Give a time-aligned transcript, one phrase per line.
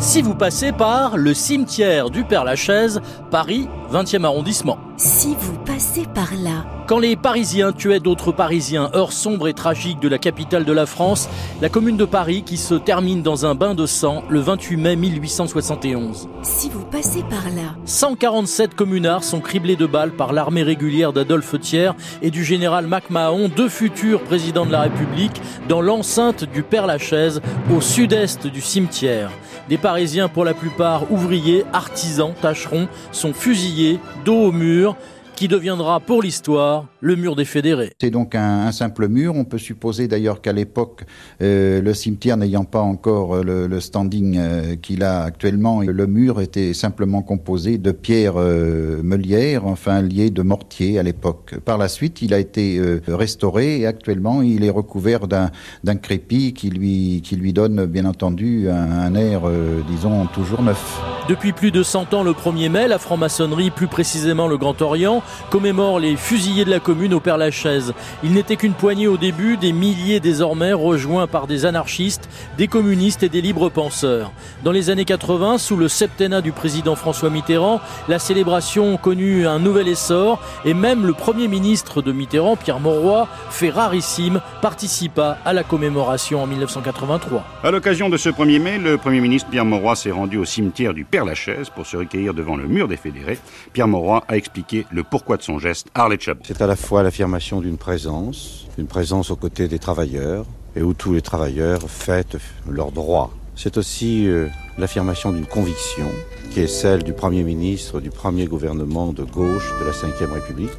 [0.00, 3.00] si vous passez par le cimetière du Père-Lachaise,
[3.30, 4.78] Paris, 20e arrondissement.
[4.96, 6.64] Si vous passez par là.
[6.86, 10.86] Quand les Parisiens tuaient d'autres Parisiens, heure sombre et tragique de la capitale de la
[10.86, 11.28] France,
[11.60, 14.96] la commune de Paris qui se termine dans un bain de sang le 28 mai
[14.96, 16.28] 1871.
[16.42, 17.76] Si vous passez par là.
[17.84, 23.48] 147 communards sont criblés de balles par l'armée régulière d'Adolphe Thiers et du général MacMahon,
[23.48, 27.40] deux futurs présidents de la République, dans l'enceinte du Père-Lachaise,
[27.74, 29.30] au sud-est du cimetière.
[29.68, 33.79] Des Parisiens, pour la plupart ouvriers, artisans, tâcherons, sont fusillés,
[34.24, 34.96] dos au mur,
[35.40, 37.94] qui deviendra pour l'histoire le mur des fédérés.
[37.98, 39.36] C'est donc un, simple mur.
[39.36, 41.06] On peut supposer d'ailleurs qu'à l'époque,
[41.40, 46.42] euh, le cimetière n'ayant pas encore euh, le, standing euh, qu'il a actuellement, le mur
[46.42, 51.54] était simplement composé de pierres meulières, enfin liées de mortier à l'époque.
[51.64, 52.78] Par la suite, il a été
[53.08, 58.68] restauré et actuellement, il est recouvert d'un crépi qui lui, qui lui donne bien entendu
[58.68, 59.44] un, un air,
[59.88, 61.00] disons, toujours neuf.
[61.30, 65.22] Depuis plus de 100 ans, le 1er mai, la franc-maçonnerie, plus précisément le Grand Orient,
[65.50, 67.94] commémore les fusillés de la commune au Père-Lachaise.
[68.22, 73.22] Il n'était qu'une poignée au début, des milliers désormais rejoints par des anarchistes, des communistes
[73.22, 74.32] et des libres penseurs.
[74.64, 79.58] Dans les années 80, sous le septennat du président François Mitterrand, la célébration connut un
[79.58, 85.52] nouvel essor et même le premier ministre de Mitterrand, Pierre Mauroy, fait rarissime, participa à
[85.52, 87.44] la commémoration en 1983.
[87.62, 90.94] À l'occasion de ce 1er mai, le premier ministre Pierre Mauroy s'est rendu au cimetière
[90.94, 93.38] du Père-Lachaise pour se recueillir devant le mur des fédérés.
[93.72, 96.42] Pierre Mauroy a expliqué le pourquoi de son geste, Arlette Chabot.
[96.44, 100.46] C'est à la fois l'affirmation d'une présence, une présence aux côtés des travailleurs,
[100.76, 102.36] et où tous les travailleurs fêtent
[102.68, 103.30] leurs droits.
[103.56, 106.06] C'est aussi euh, l'affirmation d'une conviction,
[106.50, 110.70] qui est celle du Premier ministre du premier gouvernement de gauche de la Ve République.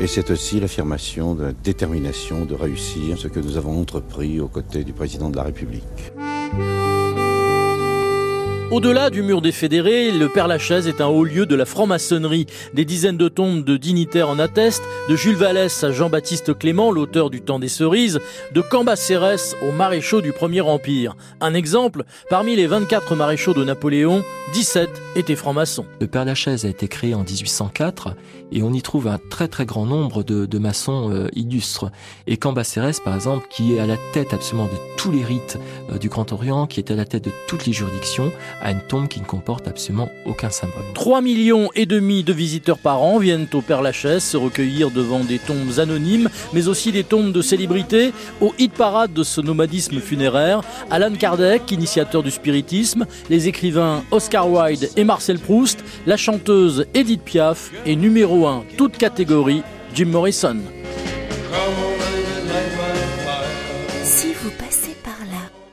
[0.00, 4.48] Et c'est aussi l'affirmation de la détermination de réussir ce que nous avons entrepris aux
[4.48, 6.12] côtés du président de la République.
[8.74, 12.46] Au-delà du mur des fédérés, le Père-Lachaise est un haut lieu de la franc-maçonnerie.
[12.74, 17.30] Des dizaines de tombes de dignitaires en attestent, de Jules Vallès à Jean-Baptiste Clément, l'auteur
[17.30, 18.18] du Temps des Cerises,
[18.52, 21.14] de Cambacérès aux maréchaux du Premier Empire.
[21.40, 24.24] Un exemple, parmi les 24 maréchaux de Napoléon,
[24.54, 25.86] 17 étaient francs-maçons.
[26.00, 28.16] Le Père-Lachaise a été créé en 1804
[28.50, 31.90] et on y trouve un très très grand nombre de, maçons euh, illustres.
[32.26, 35.58] Et Cambacérès, par exemple, qui est à la tête absolument de tous les rites
[35.90, 38.32] euh, du Grand Orient, qui est à la tête de toutes les juridictions,
[38.64, 40.82] à une tombe qui ne comporte absolument aucun symbole.
[40.94, 45.38] 3 millions et demi de visiteurs par an viennent au Père-Lachaise se recueillir devant des
[45.38, 48.12] tombes anonymes, mais aussi des tombes de célébrités.
[48.40, 54.50] Au hit parade de ce nomadisme funéraire, Alan Kardec, initiateur du spiritisme, les écrivains Oscar
[54.50, 59.62] Wilde et Marcel Proust, la chanteuse Edith Piaf et numéro 1, toute catégorie,
[59.94, 60.56] Jim Morrison.
[64.02, 65.63] Si vous passez par là,